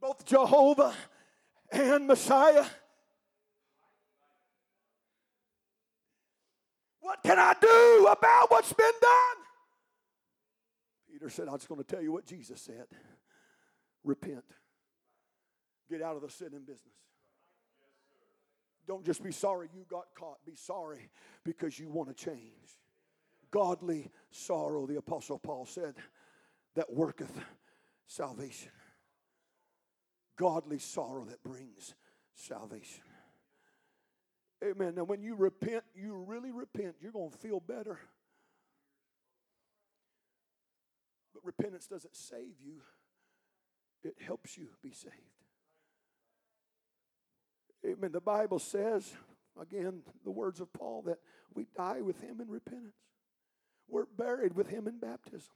[0.00, 0.94] both Jehovah
[1.72, 2.64] and Messiah.
[7.00, 9.44] What can I do about what's been done?
[11.12, 12.86] Peter said, I'm just going to tell you what Jesus said
[14.04, 14.44] repent,
[15.90, 16.94] get out of the sinning business.
[18.86, 21.10] Don't just be sorry you got caught, be sorry
[21.44, 22.78] because you want to change.
[23.50, 25.94] Godly sorrow, the Apostle Paul said,
[26.74, 27.32] that worketh
[28.06, 28.72] salvation.
[30.36, 31.94] Godly sorrow that brings
[32.34, 33.04] salvation.
[34.62, 34.94] Amen.
[34.96, 37.98] Now, when you repent, you really repent, you're going to feel better.
[41.32, 42.80] But repentance doesn't save you,
[44.02, 45.43] it helps you be saved.
[47.86, 48.12] Amen.
[48.12, 49.12] The Bible says,
[49.60, 51.18] again, the words of Paul, that
[51.54, 52.94] we die with him in repentance.
[53.88, 55.52] We're buried with him in baptism.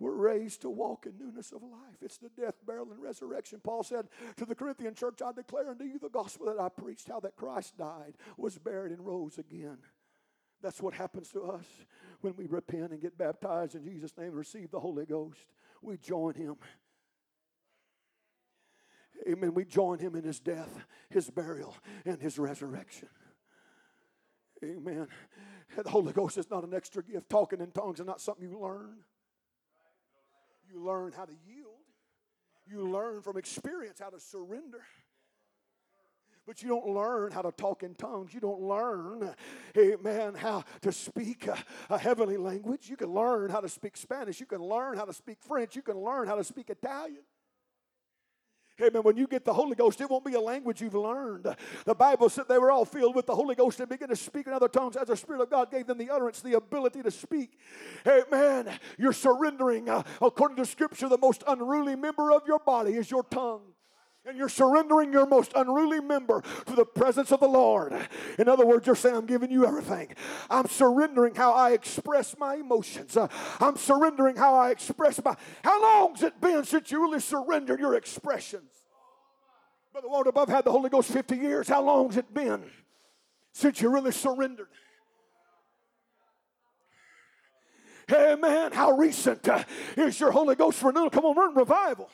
[0.00, 1.96] We're raised to walk in newness of life.
[2.00, 3.60] It's the death, burial, and resurrection.
[3.62, 7.08] Paul said to the Corinthian church, I declare unto you the gospel that I preached,
[7.08, 9.78] how that Christ died, was buried, and rose again.
[10.62, 11.64] That's what happens to us
[12.20, 15.38] when we repent and get baptized in Jesus' name and receive the Holy Ghost.
[15.82, 16.56] We join him.
[19.26, 19.54] Amen.
[19.54, 23.08] We join him in his death, his burial, and his resurrection.
[24.64, 25.08] Amen.
[25.76, 27.28] The Holy Ghost is not an extra gift.
[27.28, 28.98] Talking in tongues is not something you learn.
[30.70, 31.68] You learn how to yield.
[32.66, 34.82] You learn from experience how to surrender.
[36.46, 38.32] But you don't learn how to talk in tongues.
[38.32, 39.34] You don't learn,
[39.76, 41.58] amen, how to speak a,
[41.90, 42.88] a, heavenly language.
[42.88, 44.40] You can learn how to speak Spanish.
[44.40, 45.76] You can learn how to speak French.
[45.76, 47.22] You can learn how to speak Italian.
[48.80, 49.02] Amen.
[49.02, 51.54] When you get the Holy Ghost, it won't be a language you've learned.
[51.84, 54.46] The Bible said they were all filled with the Holy Ghost and began to speak
[54.46, 57.10] in other tongues as the Spirit of God gave them the utterance, the ability to
[57.10, 57.58] speak.
[58.06, 58.70] Amen.
[58.96, 63.24] You're surrendering, uh, according to Scripture, the most unruly member of your body is your
[63.24, 63.62] tongue
[64.26, 67.94] and you're surrendering your most unruly member to the presence of the Lord.
[68.38, 70.14] In other words, you're saying, I'm giving you everything.
[70.50, 73.16] I'm surrendering how I express my emotions.
[73.16, 75.34] Uh, I'm surrendering how I express my.
[75.64, 78.70] How long's it been since you really surrendered your expressions?
[79.92, 81.68] Brother Walter Above had the Holy Ghost 50 years.
[81.68, 82.62] How long's it been
[83.52, 84.68] since you really surrendered?
[88.06, 89.64] Hey man, how recent uh,
[89.96, 91.10] is your Holy Ghost renewal?
[91.10, 92.10] Come on, we're in revival.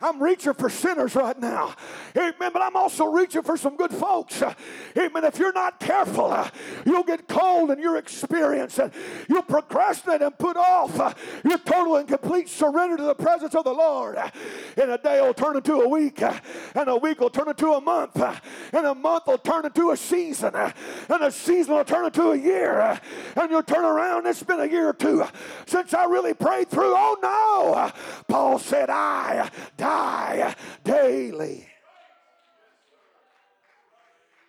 [0.00, 1.74] I'm reaching for sinners right now.
[2.16, 2.50] Amen.
[2.52, 4.42] But I'm also reaching for some good folks.
[4.42, 5.24] Amen.
[5.24, 6.50] If you're not careful, uh,
[6.84, 8.92] you'll get cold in your experience and
[9.28, 11.12] you'll procrastinate and put off uh,
[11.44, 14.16] your total and complete surrender to the presence of the Lord.
[14.16, 14.30] Uh,
[14.76, 16.38] and a day will turn into a week, uh,
[16.74, 18.34] and a week will turn into a month, uh,
[18.72, 22.36] and a month will turn into a season, and a season will turn into a
[22.36, 23.00] year.
[23.36, 25.24] And you'll turn around, it's been a year or two
[25.66, 26.94] since I really prayed through.
[26.94, 27.92] Oh no.
[28.28, 29.50] Paul said, I
[29.86, 31.66] die daily.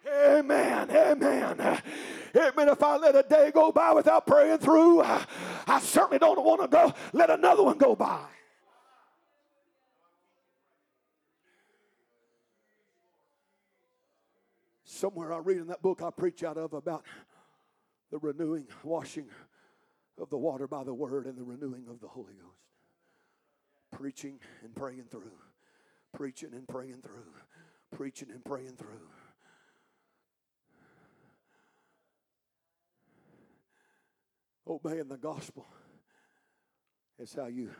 [0.07, 0.89] Amen.
[0.89, 1.81] Amen.
[2.35, 2.69] Amen.
[2.69, 6.67] If I let a day go by without praying through, I certainly don't want to
[6.67, 8.23] go let another one go by.
[14.85, 17.03] Somewhere I read in that book I preach out of about
[18.11, 19.27] the renewing, washing
[20.19, 22.66] of the water by the word and the renewing of the Holy Ghost
[23.91, 25.31] preaching and praying through,
[26.13, 27.33] preaching and praying through,
[27.95, 29.09] preaching and praying through.
[34.67, 35.65] Obeying the gospel
[37.19, 37.71] is how you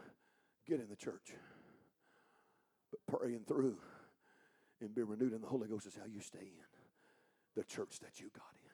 [0.67, 1.35] get in the church.
[2.91, 3.77] But praying through
[4.81, 6.65] and be renewed in the Holy Ghost is how you stay in
[7.55, 8.71] the church that you got in.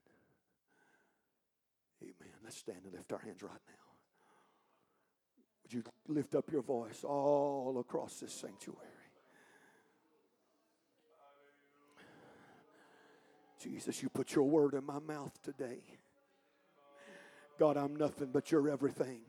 [2.10, 2.34] Amen.
[2.44, 3.83] Let's stand and lift our hands right now.
[5.74, 8.80] You lift up your voice all across this sanctuary?
[13.62, 15.80] Jesus, you put your word in my mouth today.
[17.58, 19.22] God, I'm nothing but you're everything.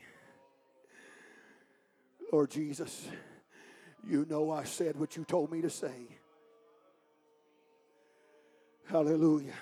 [2.33, 3.07] Lord Jesus,
[4.07, 6.09] you know I said what you told me to say.
[8.87, 9.55] Hallelujah.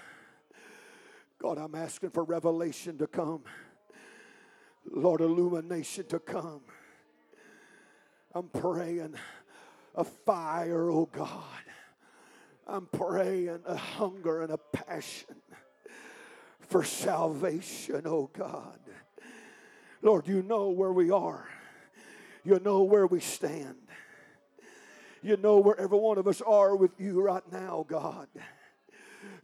[1.40, 3.42] God, I'm asking for revelation to come.
[4.90, 6.60] Lord, illumination to come.
[8.34, 9.14] I'm praying
[9.94, 11.42] a fire, oh God.
[12.66, 15.36] I'm praying a hunger and a passion
[16.60, 18.78] for salvation, oh God.
[20.00, 21.46] Lord, you know where we are.
[22.44, 23.76] You know where we stand.
[25.22, 28.26] You know where every one of us are with you right now, God.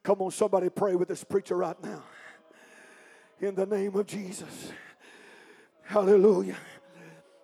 [0.03, 2.03] Come on, somebody pray with this preacher right now.
[3.41, 4.73] in the name of Jesus.
[5.89, 6.57] Hallelujah.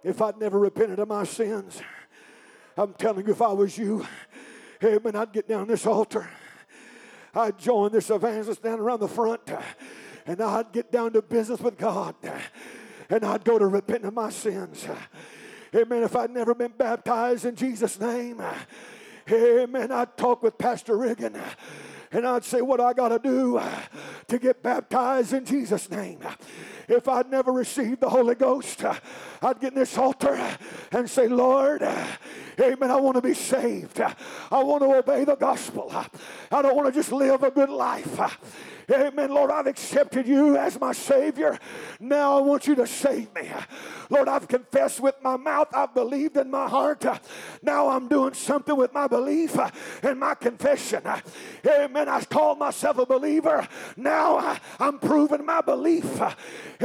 [0.03, 1.80] If I'd never repented of my sins,
[2.76, 4.07] I'm telling you, if I was you,
[4.82, 6.28] amen, I'd get down this altar.
[7.34, 9.40] I'd join this evangelist down around the front,
[10.26, 12.16] and I'd get down to business with God,
[13.09, 14.86] and I'd go to repent of my sins.
[15.74, 16.03] Amen.
[16.03, 18.42] If I'd never been baptized in Jesus' name,
[19.32, 21.40] amen, I'd talk with Pastor Riggin
[22.14, 23.60] and I'd say, What I got to do
[24.28, 26.20] to get baptized in Jesus' name.
[26.88, 28.84] If I'd never received the Holy Ghost,
[29.42, 30.38] I'd get in this altar
[30.92, 34.00] and say, Lord, amen, I want to be saved.
[34.00, 35.90] I want to obey the gospel.
[36.50, 38.20] I don't want to just live a good life.
[38.91, 39.30] Amen.
[39.30, 41.59] Lord, I've accepted you as my Savior.
[42.01, 43.51] Now I want you to save me.
[44.11, 47.05] Lord, I've confessed with my mouth, I've believed in my heart.
[47.62, 49.57] Now I'm doing something with my belief
[50.03, 51.03] and my confession.
[51.66, 52.09] Amen.
[52.09, 53.66] I called myself a believer.
[53.97, 56.20] Now I'm proving my belief.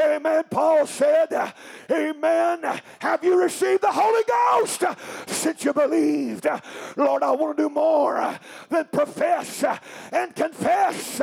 [0.01, 0.43] Amen.
[0.49, 1.53] Paul said,
[1.91, 2.81] Amen.
[2.99, 4.83] Have you received the Holy Ghost
[5.27, 6.47] since you believed?
[6.95, 8.37] Lord, I want to do more
[8.69, 9.63] than profess
[10.11, 11.21] and confess.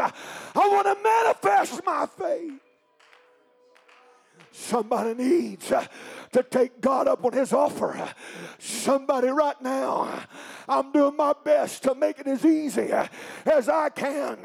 [0.57, 2.61] I want to manifest my faith.
[4.51, 5.87] Somebody needs uh,
[6.33, 8.09] to take God up on his offer.
[8.59, 10.25] Somebody right now,
[10.67, 12.91] I'm doing my best to make it as easy
[13.45, 14.39] as I can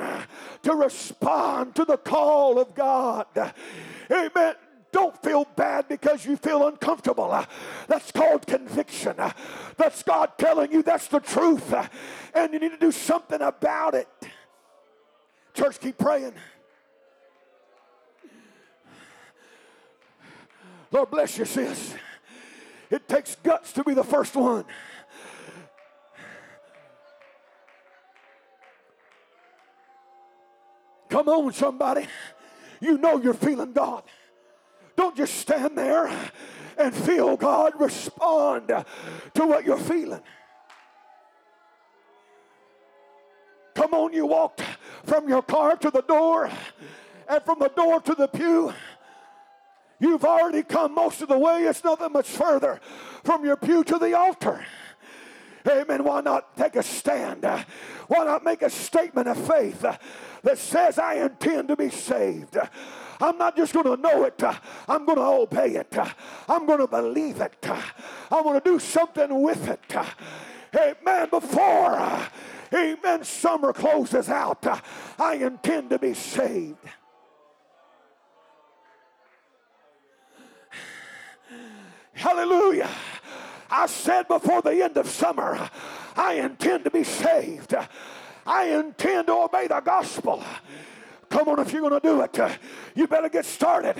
[0.63, 3.25] to respond to the call of God.
[4.11, 4.55] Amen.
[4.91, 7.45] Don't feel bad because you feel uncomfortable.
[7.87, 9.15] That's called conviction.
[9.77, 11.73] That's God telling you that's the truth.
[12.35, 14.09] And you need to do something about it.
[15.53, 16.33] Church, keep praying.
[20.91, 21.93] Lord bless you, sis.
[22.89, 24.65] It takes guts to be the first one.
[31.09, 32.07] Come on, somebody.
[32.79, 34.03] You know you're feeling God.
[34.95, 36.09] Don't just stand there
[36.77, 37.73] and feel God.
[37.79, 40.21] Respond to what you're feeling.
[43.75, 44.61] Come on, you walked
[45.03, 46.49] from your car to the door
[47.29, 48.73] and from the door to the pew.
[49.99, 51.63] You've already come most of the way.
[51.63, 52.79] It's nothing much further
[53.23, 54.65] from your pew to the altar.
[55.67, 56.03] Amen.
[56.03, 57.43] Why not take a stand?
[57.43, 59.85] Why not make a statement of faith
[60.43, 62.57] that says, I intend to be saved?
[63.19, 64.41] I'm not just going to know it,
[64.87, 65.95] I'm going to obey it.
[66.49, 67.63] I'm going to believe it.
[67.63, 69.95] I want to do something with it.
[70.75, 71.29] Amen.
[71.29, 72.27] Before,
[72.73, 74.79] amen, summer closes out, uh,
[75.19, 76.77] I intend to be saved.
[82.13, 82.89] Hallelujah.
[83.69, 85.69] I said before the end of summer,
[86.15, 87.73] I intend to be saved.
[88.45, 90.43] I intend to obey the gospel.
[91.29, 92.49] Come on, if you're going to do it, uh,
[92.95, 93.95] you better get started.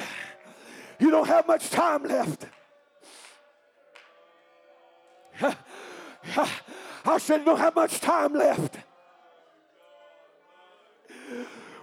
[0.99, 2.45] You don't have much time left.
[7.05, 8.77] I said, don't have much time left.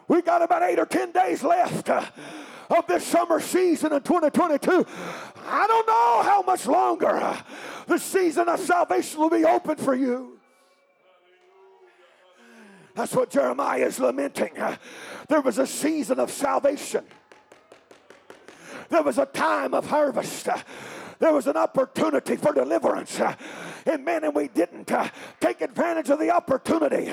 [0.06, 2.04] We got about eight or ten days left uh,
[2.70, 4.86] of this summer season in 2022.
[5.46, 7.38] I don't know how much longer uh,
[7.86, 10.38] the season of salvation will be open for you.
[12.94, 14.58] That's what Jeremiah is lamenting.
[14.58, 14.76] Uh,
[15.28, 17.04] there was a season of salvation.
[18.88, 20.48] There was a time of harvest.
[21.18, 23.20] There was an opportunity for deliverance.
[23.86, 24.24] Amen.
[24.24, 24.90] And we didn't
[25.40, 27.12] take advantage of the opportunity.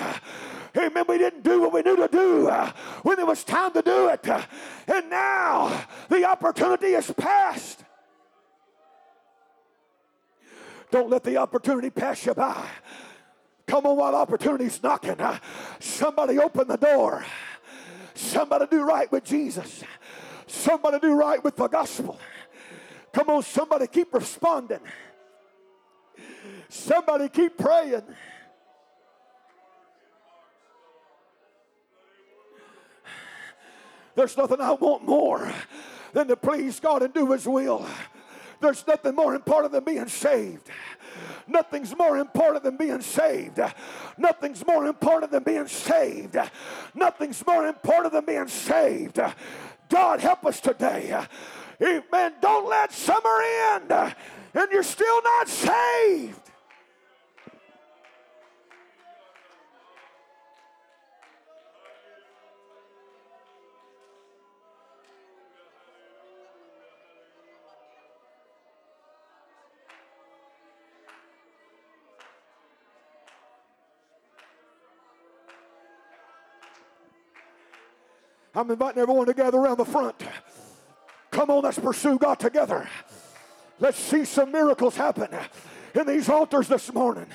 [0.78, 1.05] Amen.
[1.07, 2.72] We didn't do what we knew to do uh,
[3.03, 4.28] when it was time to do it.
[4.28, 4.41] Uh,
[4.88, 7.84] and now the opportunity is past.
[10.91, 12.68] Don't let the opportunity pass you by.
[13.68, 15.20] Come on while opportunity's knocking.
[15.20, 15.39] Uh,
[15.80, 17.26] somebody open the door.
[18.13, 19.84] Somebody do right with Jesus.
[20.47, 22.20] Somebody do right with the gospel.
[23.13, 24.80] Come on, somebody keep responding.
[26.70, 28.03] Somebody keep praying.
[34.16, 35.51] There's nothing I want more
[36.13, 37.86] than to please God and do His will.
[38.61, 40.70] There's nothing more important than being saved.
[41.47, 43.59] Nothing's more important than being saved.
[44.18, 46.38] Nothing's more important than being saved.
[46.93, 49.20] Nothing's more important than being saved.
[49.89, 51.26] God help us today.
[51.82, 52.34] Amen.
[52.41, 53.41] Don't let summer
[53.74, 56.45] end and you're still not saved.
[78.56, 80.16] I'm inviting everyone to gather around the front.
[81.32, 82.88] Come on, let's pursue God together.
[83.80, 85.28] Let's see some miracles happen
[85.93, 87.26] in these altars this morning.